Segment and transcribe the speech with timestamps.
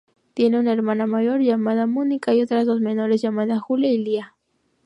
[0.33, 4.35] Tiene una hermana mayor llamada Monika y otras dos menores llamadas Julia y Leah.